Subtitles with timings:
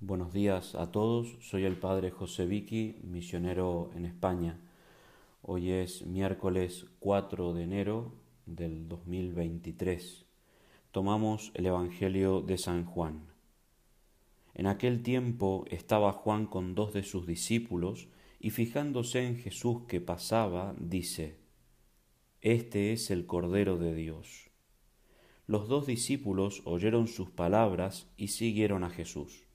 [0.00, 4.60] Buenos días a todos, soy el padre José Vicky, misionero en España.
[5.40, 8.12] Hoy es miércoles 4 de enero
[8.44, 10.26] del 2023.
[10.92, 13.22] Tomamos el Evangelio de San Juan.
[14.52, 18.08] En aquel tiempo estaba Juan con dos de sus discípulos
[18.38, 21.38] y fijándose en Jesús que pasaba, dice,
[22.42, 24.50] Este es el Cordero de Dios.
[25.46, 29.45] Los dos discípulos oyeron sus palabras y siguieron a Jesús.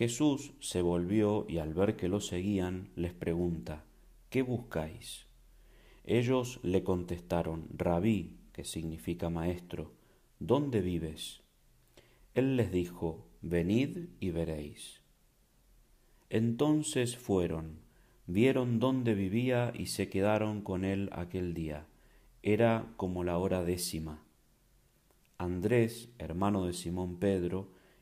[0.00, 3.84] Jesús se volvió y al ver que lo seguían les pregunta,
[4.30, 5.26] ¿qué buscáis?
[6.04, 9.92] Ellos le contestaron, Rabí, que significa maestro,
[10.38, 11.42] ¿dónde vives?
[12.32, 15.02] Él les dijo, Venid y veréis.
[16.30, 17.80] Entonces fueron,
[18.26, 21.86] vieron dónde vivía y se quedaron con él aquel día.
[22.42, 24.24] Era como la hora décima.
[25.36, 27.78] Andrés, hermano de Simón Pedro,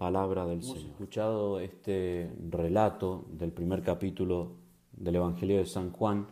[0.00, 0.78] palabra del Señor.
[0.78, 4.52] Hemos escuchado este relato del primer capítulo
[4.92, 6.26] del Evangelio de San Juan,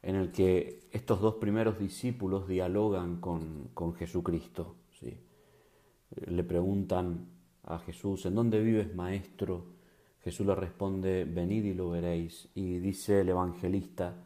[0.00, 4.76] en el que estos dos primeros discípulos dialogan con, con Jesucristo.
[4.98, 5.14] ¿sí?
[6.24, 7.26] Le preguntan
[7.64, 9.66] a Jesús, ¿en dónde vives, maestro?
[10.24, 12.48] Jesús le responde, venid y lo veréis.
[12.54, 14.24] Y dice el evangelista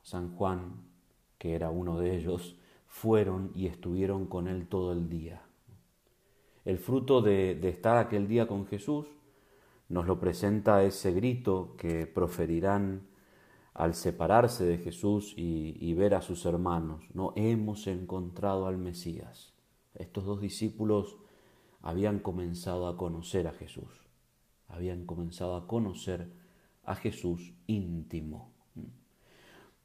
[0.00, 0.86] San Juan,
[1.36, 5.42] que era uno de ellos, fueron y estuvieron con él todo el día.
[6.64, 9.06] El fruto de, estar aquel día con Jesús
[9.88, 13.08] nos lo presenta ese grito que proferirán
[13.74, 17.04] al separarse de Jesús y, ver a sus hermanos.
[17.14, 19.52] No hemos encontrado al Mesías.
[19.94, 21.16] Estos dos discípulos
[21.80, 24.06] habían comenzado a conocer a Jesús,
[24.68, 26.32] habían comenzado a conocer
[26.84, 28.52] a Jesús íntimo.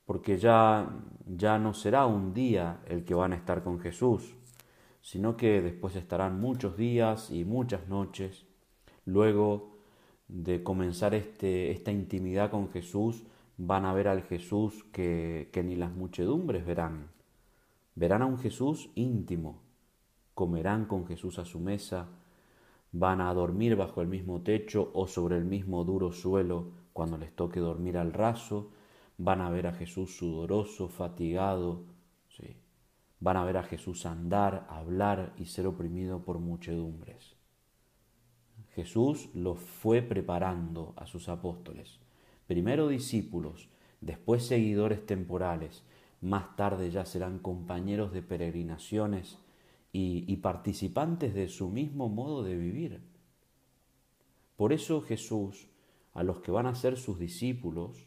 [0.05, 4.35] Porque ya, ya no será un día el que van a estar con Jesús,
[5.07, 8.45] sino que después estarán muchos días y muchas noches
[9.05, 9.77] luego
[10.27, 13.23] de comenzar este, esta intimidad con Jesús,
[13.55, 17.07] van a ver al Jesús que, que ni las muchedumbres verán.
[17.95, 19.61] Verán a un Jesús íntimo,
[20.33, 22.09] comerán con Jesús a su mesa,
[22.91, 27.33] van a dormir bajo el mismo techo o sobre el mismo duro suelo cuando les
[27.33, 28.71] toque dormir al raso,
[29.17, 31.95] van a ver a Jesús sudoroso, fatigado.
[33.19, 37.35] Van a ver a Jesús andar, hablar y ser oprimido por muchedumbres.
[38.75, 41.99] Jesús los fue preparando a sus apóstoles,
[42.45, 43.69] primero discípulos,
[44.01, 45.83] después seguidores temporales,
[46.21, 49.39] más tarde ya serán compañeros de peregrinaciones
[49.91, 53.01] y, y participantes de su mismo modo de vivir.
[54.55, 55.67] Por eso Jesús,
[56.13, 58.05] a los que van a ser sus discípulos,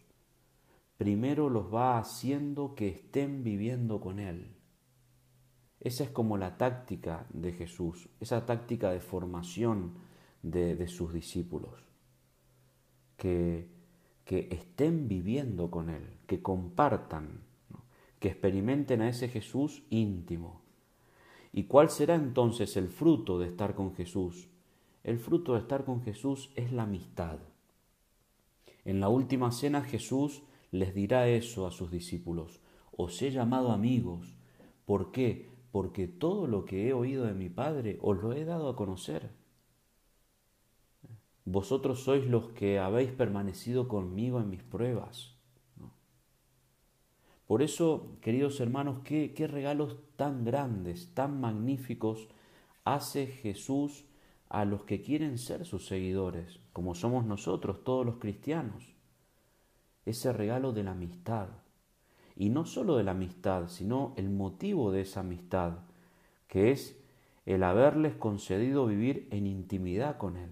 [0.98, 4.59] primero los va haciendo que estén viviendo con Él
[5.80, 9.94] esa es como la táctica de Jesús, esa táctica de formación
[10.42, 11.80] de, sus discípulos.
[13.16, 13.68] Que,
[14.24, 17.40] que, estén viviendo con Él, que compartan,
[18.18, 20.60] que experimenten a ese Jesús íntimo.
[21.52, 24.48] ¿Y cuál será entonces el fruto de estar con Jesús?
[25.02, 27.38] El fruto de estar con Jesús es la amistad.
[28.84, 32.60] En la última cena Jesús les dirá eso a sus discípulos.
[32.96, 34.34] Os he llamado amigos.
[34.84, 35.49] ¿Por qué?
[35.72, 39.30] Porque todo lo que he oído de mi Padre os lo he dado a conocer.
[41.44, 45.36] Vosotros sois los que habéis permanecido conmigo en mis pruebas.
[47.46, 52.28] Por eso, queridos hermanos, ¿qué, qué regalos tan grandes, tan magníficos
[52.84, 54.04] hace Jesús
[54.50, 58.94] a los que quieren ser sus seguidores, como somos nosotros, todos los cristianos.
[60.04, 61.48] Ese regalo de la amistad,
[62.40, 65.80] y no solo de la amistad, sino el motivo de esa amistad,
[66.48, 66.98] que es
[67.44, 70.48] el haberles concedido vivir en intimidad con Él.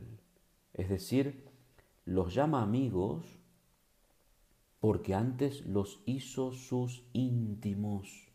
[0.75, 1.46] Es decir,
[2.05, 3.25] los llama amigos
[4.81, 8.29] porque antes los hizo sus íntimos,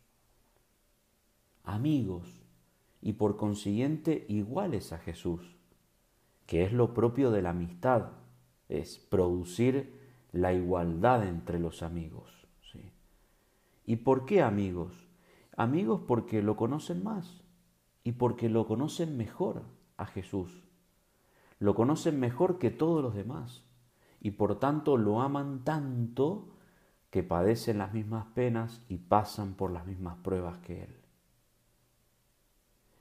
[1.62, 2.42] amigos
[3.02, 5.54] y por consiguiente iguales a Jesús,
[6.46, 8.08] que es lo propio de la amistad,
[8.68, 9.92] es producir
[10.32, 12.43] la igualdad entre los amigos.
[13.84, 15.06] ¿Y por qué amigos?
[15.56, 17.42] Amigos porque lo conocen más
[18.02, 19.62] y porque lo conocen mejor
[19.96, 20.64] a Jesús.
[21.58, 23.64] Lo conocen mejor que todos los demás
[24.20, 26.48] y por tanto lo aman tanto
[27.10, 30.96] que padecen las mismas penas y pasan por las mismas pruebas que Él.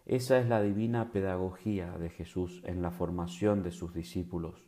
[0.06, 4.68] Esa es la divina pedagogía de Jesús en la formación de sus discípulos.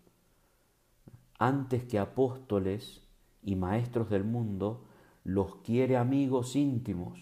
[1.37, 3.05] Antes que apóstoles
[3.43, 4.87] y maestros del mundo,
[5.25, 7.19] los quiere amigos íntimos.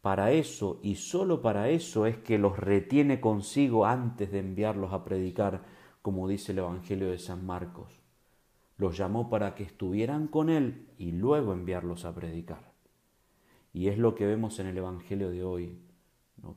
[0.00, 5.04] Para eso y sólo para eso es que los retiene consigo antes de enviarlos a
[5.04, 5.64] predicar,
[6.00, 8.00] como dice el Evangelio de San Marcos.
[8.78, 12.72] Los llamó para que estuvieran con Él y luego enviarlos a predicar.
[13.74, 15.78] Y es lo que vemos en el Evangelio de hoy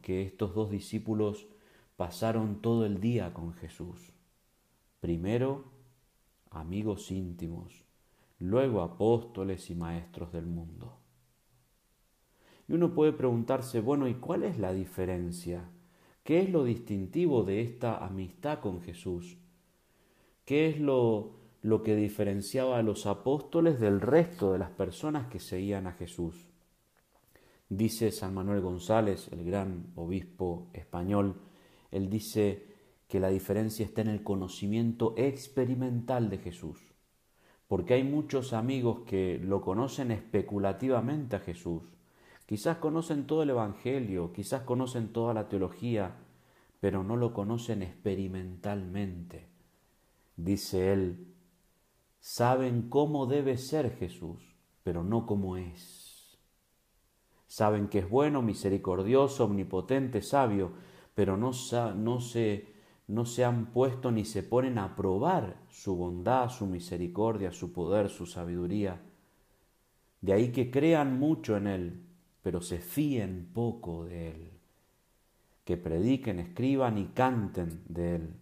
[0.01, 1.47] que estos dos discípulos
[1.95, 4.13] pasaron todo el día con Jesús.
[4.99, 5.65] Primero,
[6.49, 7.83] amigos íntimos,
[8.39, 10.97] luego apóstoles y maestros del mundo.
[12.67, 15.69] Y uno puede preguntarse, bueno, ¿y cuál es la diferencia?
[16.23, 19.37] ¿Qué es lo distintivo de esta amistad con Jesús?
[20.45, 21.31] ¿Qué es lo,
[21.61, 26.47] lo que diferenciaba a los apóstoles del resto de las personas que seguían a Jesús?
[27.69, 31.41] Dice San Manuel González, el gran obispo español,
[31.91, 32.67] él dice
[33.07, 36.79] que la diferencia está en el conocimiento experimental de Jesús,
[37.73, 41.81] porque hay muchos amigos que lo conocen especulativamente a Jesús,
[42.45, 46.13] quizás conocen todo el Evangelio, quizás conocen toda la teología,
[46.79, 49.47] pero no lo conocen experimentalmente.
[50.37, 51.33] Dice él,
[52.19, 56.37] saben cómo debe ser Jesús, pero no cómo es.
[57.47, 60.73] Saben que es bueno, misericordioso, omnipotente, sabio,
[61.15, 61.49] pero no,
[61.95, 62.72] no, se,
[63.07, 68.09] no se han puesto ni se ponen a probar su bondad, su misericordia, su poder,
[68.09, 69.01] su sabiduría.
[70.21, 72.03] De ahí que crean mucho en Él,
[72.41, 74.51] pero se fíen poco de Él.
[75.65, 78.33] Que prediquen, escriban y canten de Él,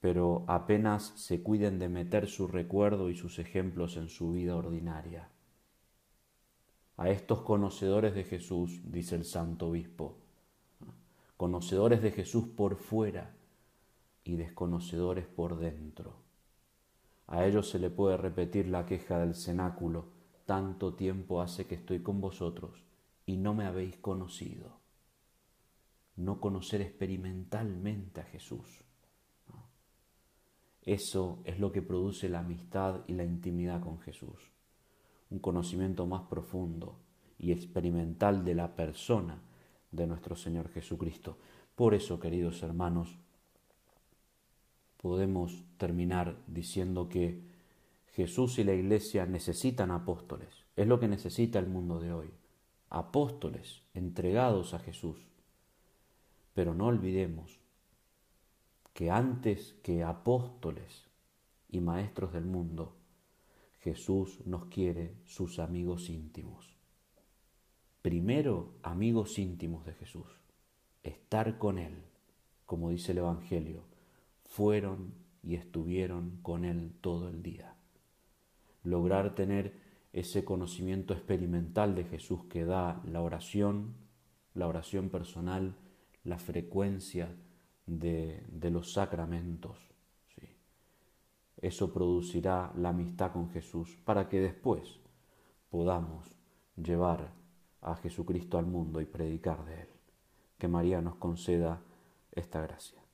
[0.00, 5.28] pero apenas se cuiden de meter su recuerdo y sus ejemplos en su vida ordinaria
[6.98, 10.18] a estos conocedores de Jesús, dice el santo obispo,
[11.36, 13.37] conocedores de Jesús por fuera
[14.28, 16.16] y desconocedores por dentro.
[17.26, 20.06] A ellos se le puede repetir la queja del cenáculo,
[20.46, 22.84] tanto tiempo hace que estoy con vosotros
[23.26, 24.78] y no me habéis conocido.
[26.16, 28.84] No conocer experimentalmente a Jesús.
[30.82, 34.52] Eso es lo que produce la amistad y la intimidad con Jesús
[35.30, 36.98] un conocimiento más profundo
[37.38, 39.42] y experimental de la persona
[39.90, 41.38] de nuestro Señor Jesucristo.
[41.74, 43.18] Por eso, queridos hermanos,
[44.98, 47.40] podemos terminar diciendo que
[48.12, 50.48] Jesús y la Iglesia necesitan apóstoles.
[50.76, 52.30] Es lo que necesita el mundo de hoy.
[52.90, 55.16] Apóstoles entregados a Jesús.
[56.52, 57.60] Pero no olvidemos
[58.92, 61.06] que antes que apóstoles
[61.68, 62.96] y maestros del mundo,
[63.80, 66.76] Jesús nos quiere sus amigos íntimos.
[68.02, 70.26] Primero, amigos íntimos de Jesús.
[71.04, 72.02] Estar con Él,
[72.66, 73.84] como dice el Evangelio,
[74.48, 77.76] fueron y estuvieron con Él todo el día.
[78.82, 79.78] Lograr tener
[80.12, 83.94] ese conocimiento experimental de Jesús que da la oración,
[84.54, 85.76] la oración personal,
[86.24, 87.36] la frecuencia
[87.86, 89.78] de, los sacramentos,
[91.60, 95.00] eso producirá la amistad con Jesús para que después
[95.70, 96.36] podamos
[96.76, 97.32] llevar
[97.80, 99.88] a Jesucristo al mundo y predicar de Él.
[100.56, 101.82] Que María nos conceda
[102.32, 103.07] esta gracia.